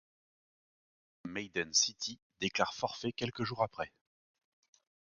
[1.25, 3.93] Maiden City déclare forfait quelques jours après.